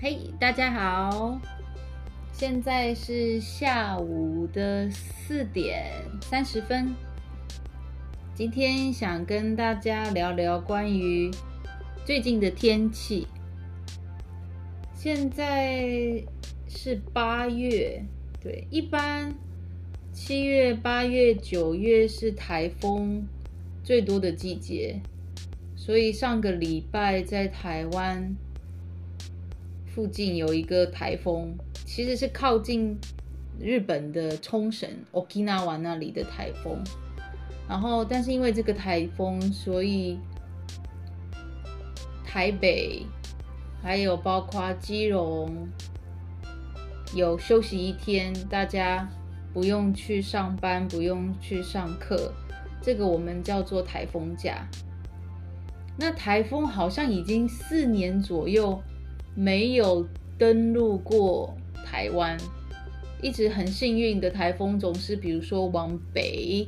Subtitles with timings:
[0.00, 1.40] 嘿大家好，
[2.32, 6.94] 现在是下午的四点三十分。
[8.32, 11.28] 今天想跟大家聊聊关于
[12.04, 13.26] 最近的天气。
[14.94, 16.22] 现在
[16.68, 18.00] 是八月，
[18.40, 19.34] 对，一般
[20.12, 23.26] 七月、八月、九月是台风
[23.82, 25.00] 最多的季节，
[25.74, 28.36] 所以上个礼拜在台湾。
[29.98, 31.52] 附近有一个台风，
[31.84, 32.96] 其实是靠近
[33.58, 36.80] 日本的冲绳 Okinawa 那里的台风。
[37.68, 40.16] 然后，但是因为这个台风，所以
[42.24, 43.04] 台北
[43.82, 45.68] 还有包括基隆
[47.12, 49.10] 有休息一天，大家
[49.52, 52.32] 不用去上班，不用去上课。
[52.80, 54.64] 这个我们叫做台风假。
[55.96, 58.80] 那台风好像已经四年左右。
[59.38, 60.04] 没有
[60.36, 62.36] 登陆过台湾，
[63.22, 66.66] 一直很幸运的台风总是，比如说往北，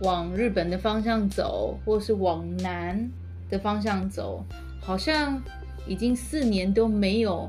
[0.00, 3.10] 往日本的方向走，或是往南
[3.50, 4.42] 的方向走，
[4.80, 5.38] 好像
[5.86, 7.46] 已经四年都没有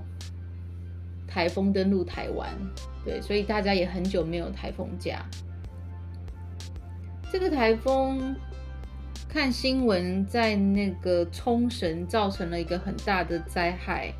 [1.25, 2.49] 台风登陆台湾，
[3.05, 5.25] 对，所以大家也很久没有台风假。
[7.31, 8.35] 这个台风
[9.33, 14.13] 看新闻，在那个冲绳造成了一个很大的灾害。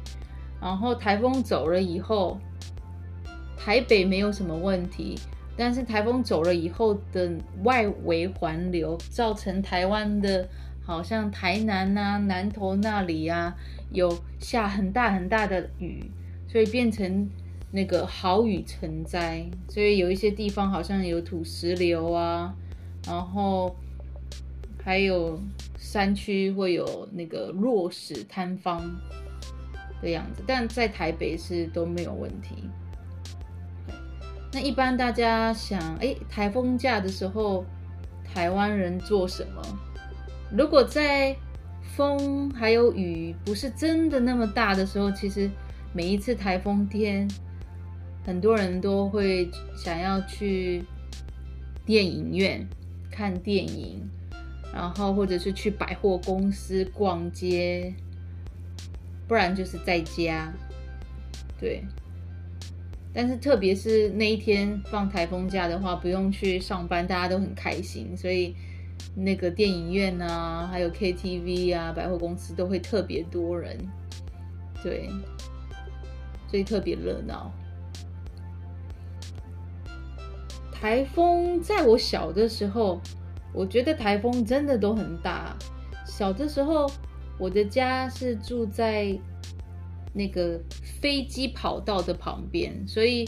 [0.60, 2.40] 然后台风走了以后，
[3.56, 5.16] 台北没有什么问题，
[5.56, 7.32] 但是台风走了以后的
[7.64, 10.50] 外围环流，造成台湾的，
[10.82, 13.56] 好像台南啊、南投那里啊，
[13.92, 16.10] 有下很大很大的雨，
[16.48, 17.30] 所以变成
[17.70, 22.56] 那个豪雨成灾，所以有一些地方好像有土石流啊，
[23.06, 23.76] 然后
[24.84, 25.40] 还有
[25.78, 28.82] 山区会有那个弱势摊方。
[30.02, 32.56] 的样子，但在台北是都没有问题。
[34.52, 37.64] 那一般大家想，哎，台风假的时候，
[38.22, 39.62] 台湾人做什么？
[40.52, 41.34] 如果在
[41.96, 45.50] 风还有雨不是真的那么大的时候，其实
[45.94, 47.26] 每一次台风天，
[48.26, 50.84] 很多人都会想要去
[51.86, 52.68] 电影院
[53.10, 54.06] 看电影，
[54.74, 57.94] 然后或者是去百货公司逛街。
[59.26, 60.52] 不然就是在家，
[61.58, 61.82] 对。
[63.14, 68.56] 但是特别是那一天放台风假的话，不用去上班，大家都很开心，所以
[69.16, 73.78] 那个电影院啊，还有 KTV 啊，百货公司都会特别多人，
[74.84, 75.10] 对，
[76.50, 77.52] 所以特别热闹。
[80.72, 83.00] 台风在我小的时候，
[83.54, 85.56] 我觉得台风真的都很大，
[86.06, 86.92] 小的时候。
[87.40, 89.18] 我的家是住在
[90.14, 90.62] 那个
[91.02, 93.28] 飞机跑道的旁边，所以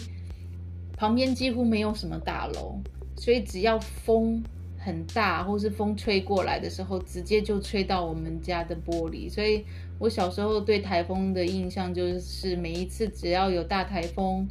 [0.96, 2.80] 旁边几乎没有什么大楼，
[3.18, 4.41] 所以只要风
[4.78, 9.28] 很大或是风吹过来的时候，直接就吹到我们家的玻璃。
[9.28, 9.66] 所以
[9.97, 14.47] 我小时候对台风的印象就是，每一次只要有大台风，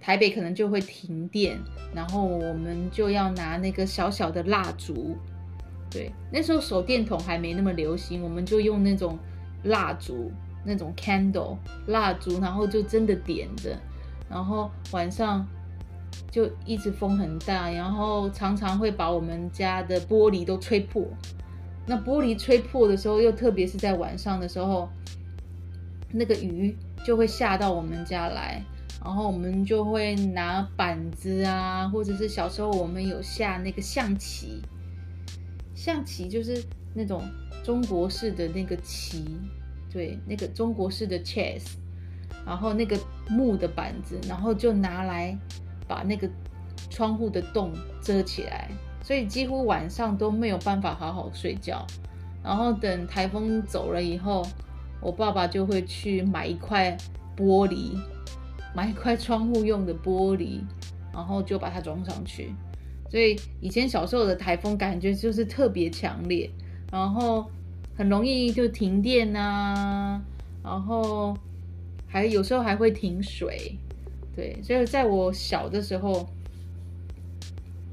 [0.00, 1.58] 台北可能就会停电，
[1.94, 5.16] 然后我们就要拿那个小小的蜡烛。
[5.90, 9.18] 对，那时候手电筒还没那么流行，我们就用那种
[9.64, 10.30] 蜡烛，
[10.64, 13.76] 那种 candle 蜡烛，然后就真的点着，
[14.28, 15.46] 然后晚上
[16.30, 21.04] 就一直风很大，然后常常会把我们家的玻璃都吹破。
[21.86, 24.90] 那玻璃吹破的时候，又特别是在晚上的时候，
[26.12, 28.62] 那个鱼就会下到我们家来，
[29.04, 34.62] 然后我们就会拿板子啊，或者是小时候我们有下那个象棋。
[35.74, 37.22] 象棋就是那种
[37.62, 39.38] 中国式的那个棋，
[39.92, 41.74] 对，那个中国式的 chess，
[42.44, 42.98] 然后那个
[43.28, 45.38] 木的板子，然后就拿来
[45.86, 46.28] 把那个
[46.90, 48.68] 窗户的洞遮起来，
[49.04, 51.86] 所以几乎晚上都没有办法好好睡觉。
[52.42, 54.44] 然后等台风走了以后，
[55.00, 56.96] 我爸爸就会去买一块
[57.36, 57.98] 玻璃，
[58.74, 60.60] 买一块窗户用的玻璃，
[61.12, 62.52] 然后就把它装上去。
[63.10, 66.50] 所以以前小时候的台风感觉就是特别强烈，
[66.92, 67.48] 然后
[67.96, 70.22] 很容易就停电啊，
[70.62, 71.34] 然后
[72.06, 73.78] 还有时候还会停水，
[74.36, 76.28] 对，所以在我小的时候，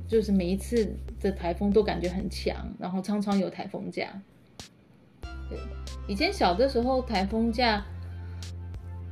[0.08, 4.10] 就是每一次的台风都感觉很强，然后常常有台风假。
[5.50, 5.58] 对，
[6.08, 7.84] 以前小的时候台风假。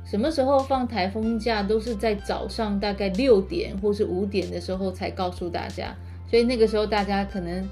[0.06, 5.96] 什么时候放台风假都是在早上大概六点或是五点的时候才告诉大家，
[6.28, 7.66] 所以那个时候大家可能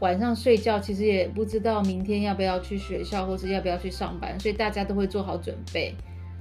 [0.00, 5.92] 晚上睡觉，其实也不知道明天要不要去学校，或是要不要去上班，所以大家都会做好准备。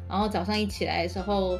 [0.07, 1.57] 然后早上一起来的时候，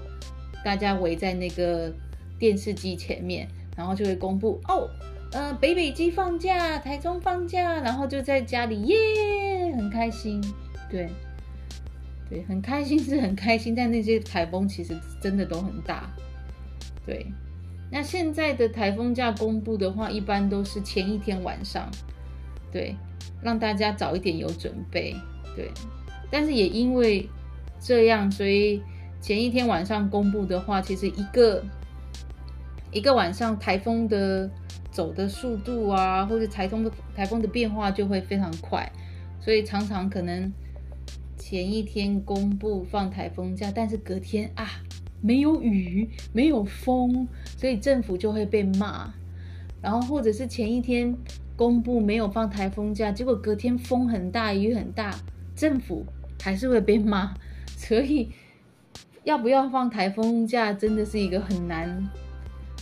[0.63, 1.91] 大家围在那个
[2.37, 4.87] 电视机前面，然后就会公布哦，
[5.31, 10.43] 呃，北北基放假，台中放假，然后就在家里耶，很开心，
[10.89, 11.09] 对。
[12.29, 16.09] 对，很开心是很开心，但那些台风其实真的都很大。
[17.05, 17.25] 对，
[17.89, 21.89] 那现在的台风假公布的话，一般都是前一天晚上，
[22.69, 22.93] 对，
[23.41, 25.15] 让大家早一点有准备。
[25.55, 25.71] 对，
[26.29, 27.29] 但是也因为
[27.79, 28.81] 这样，所以
[29.21, 31.63] 前一天晚上公布的话，其实一个
[32.91, 34.49] 一个晚上台风的
[34.91, 38.91] 走的速度啊，或者台风的台风的变化就会非常快，
[39.39, 40.51] 所以常常可能。
[41.39, 44.67] 前一天公布放台风假，但是隔天啊，
[45.21, 47.25] 没有雨，没有风，
[47.55, 49.13] 所以政府就会被骂。
[49.81, 51.15] 然后或者是前一天
[51.55, 55.15] 公布没有放台风假，结果隔天风很大，雨很大，
[55.55, 56.05] 政府
[56.41, 57.33] 还是会被骂。
[57.77, 58.29] 所以
[59.23, 62.09] 要不要放台风假，真的是一个很难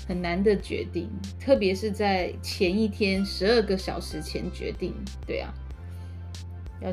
[0.08, 1.10] 很难的决定，
[1.40, 4.94] 特别是在前一天十二个小时前决定。
[5.26, 5.54] 对啊。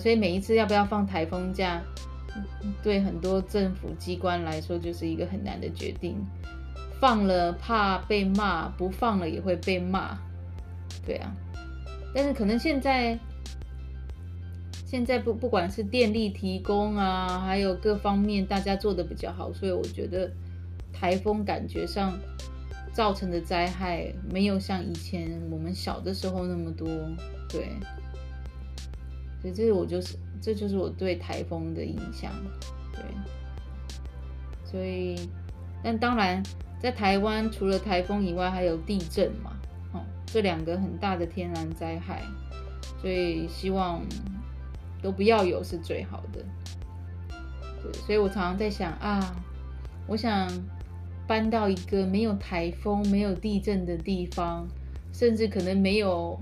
[0.01, 1.83] 所以每一次要不要放台风假，
[2.83, 6.17] 对很多政府机关来说就是一个很难的决定。
[6.99, 10.17] 放了怕被骂，不放了也会被骂。
[11.05, 11.35] 对啊，
[12.15, 13.19] 但是可能现在
[14.87, 20.31] 现在不不管是电力提供啊，还有各方面大家做得比较好，所以我觉得
[20.93, 22.17] 台风感觉上
[22.93, 26.89] 造成的灾害没有像以前我们小的时候那么多。
[27.49, 27.69] 对。
[29.41, 32.31] 所以这是我就是，这就是我对台风的印象，
[32.93, 33.03] 对。
[34.65, 35.29] 所以，
[35.83, 36.41] 但当然，
[36.81, 39.53] 在台湾除了台风以外，还有地震嘛，
[39.93, 42.23] 哦，这两个很大的天然灾害，
[43.01, 44.01] 所以希望
[45.03, 46.45] 都不要有是最好的。
[47.83, 49.35] 对，所以我常常在想啊，
[50.07, 50.49] 我想
[51.27, 54.67] 搬到一个没有台风、没有地震的地方，
[55.13, 56.41] 甚至可能没有。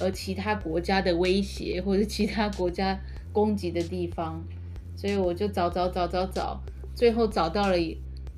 [0.00, 2.98] 呃其他国家的威胁，或者其他国家
[3.30, 4.42] 攻击的地方，
[4.96, 6.58] 所以我就找找找找找，
[6.94, 7.76] 最后找到了，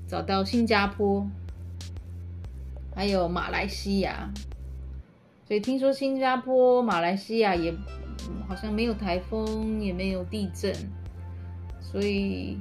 [0.06, 1.24] 找到新加坡，
[2.94, 4.28] 还有马来西亚。
[5.46, 7.72] 所以听说新加坡、马来西亚也
[8.48, 10.74] 好像没有台风，也没有地震，
[11.80, 12.58] 所以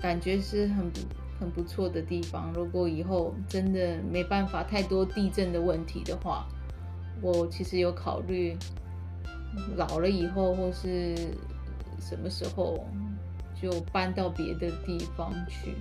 [0.00, 0.98] 感觉是很不
[1.42, 2.52] 很不错的地方。
[2.54, 6.48] 如果以后真的没办法太多地震的问题的话。
[7.20, 8.56] 我其实有考虑，
[9.76, 11.14] 老了以后或是
[12.00, 12.84] 什么时候
[13.54, 15.76] 就搬到别的地方去。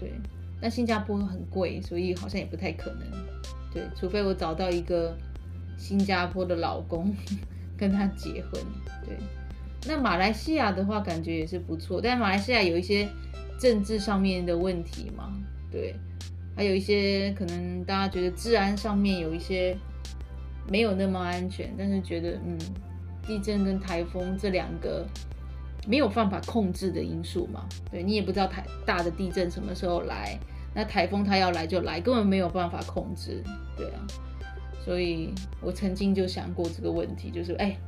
[0.00, 0.14] 对，
[0.62, 3.02] 那新加坡很贵，所以好像也不太可能。
[3.70, 5.14] 对，除非我找到一个
[5.76, 7.14] 新加坡的老公，
[7.76, 8.52] 跟他结婚。
[9.04, 9.18] 对，
[9.86, 13.06] 那马来西亚的话，感觉也是不错，但马来西亚有一些
[13.58, 15.32] 政治上面的问题嘛。
[15.70, 15.94] 对，
[16.56, 19.76] 还有一些可能大家觉得治安上面有一些。
[20.68, 22.58] 没有那么安全，但是觉得嗯，
[23.24, 25.06] 地震跟台风这两个
[25.86, 30.36] 没有办法控制的因素嘛，对，你也不知道台大的地震什么时候来，
[30.74, 33.44] 那台风它要来就来，根本没有办法控制，
[33.76, 34.04] 对啊，
[34.84, 37.78] 所以我曾经就想过这个问题，就是哎，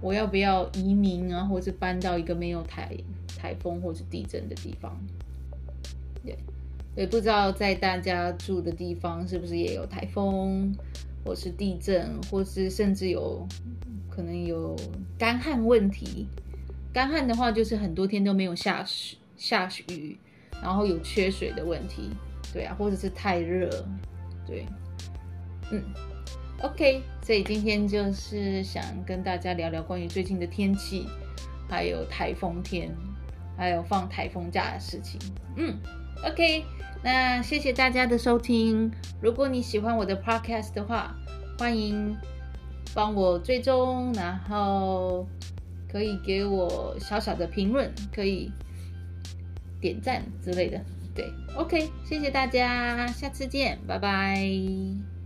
[0.00, 2.96] 我要不要移民啊，或者是搬到一个没有台
[3.36, 4.98] 台风或者地震的地方？
[6.24, 6.36] 对，
[6.96, 10.74] 也不知道在大家住的地方是不是也有台风？
[11.22, 13.46] 或是地震，或是甚至有
[14.08, 14.74] 可能有
[15.18, 16.26] 干旱问题。
[16.94, 20.16] 干旱的话，就是很多天都没有下雨，下雨，
[20.62, 22.08] 然后有缺水的问题。
[22.54, 23.68] 对啊，或者是太热。
[24.46, 24.66] 对，
[25.70, 25.84] 嗯
[26.62, 27.02] ，OK。
[27.22, 31.06] 所以今天就是想跟大家聊聊关于最近的天气，
[31.68, 32.94] 还有台风天，
[33.56, 35.20] 还有放台风假的事情。
[35.56, 35.76] 嗯
[36.24, 36.64] ，OK。
[37.02, 38.92] 那谢谢大家的收听。
[39.22, 41.14] 如果你喜欢我的 podcast 的话，
[41.58, 42.16] 欢迎
[42.92, 45.26] 帮我追踪，然后
[45.90, 48.52] 可以给我小小的评论，可以
[49.80, 50.78] 点赞之类的。
[51.14, 55.19] 对，OK，谢谢大家，下次见，拜拜。